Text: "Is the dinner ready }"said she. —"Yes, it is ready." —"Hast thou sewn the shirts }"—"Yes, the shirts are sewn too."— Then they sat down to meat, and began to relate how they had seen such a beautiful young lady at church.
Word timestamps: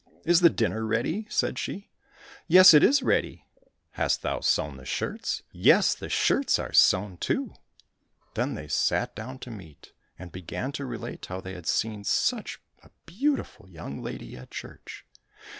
"Is 0.25 0.41
the 0.41 0.49
dinner 0.49 0.83
ready 0.83 1.27
}"said 1.29 1.59
she. 1.59 1.91
—"Yes, 2.47 2.73
it 2.73 2.81
is 2.83 3.03
ready." 3.03 3.45
—"Hast 4.01 4.23
thou 4.23 4.39
sewn 4.39 4.77
the 4.77 4.83
shirts 4.83 5.43
}"—"Yes, 5.69 5.93
the 5.93 6.09
shirts 6.09 6.57
are 6.57 6.73
sewn 6.73 7.17
too."— 7.17 7.53
Then 8.33 8.55
they 8.55 8.67
sat 8.67 9.13
down 9.13 9.37
to 9.45 9.51
meat, 9.51 9.93
and 10.17 10.31
began 10.31 10.71
to 10.71 10.87
relate 10.87 11.27
how 11.27 11.39
they 11.39 11.53
had 11.53 11.67
seen 11.67 12.03
such 12.03 12.59
a 12.81 12.89
beautiful 13.05 13.69
young 13.69 14.01
lady 14.01 14.35
at 14.35 14.49
church. 14.49 15.05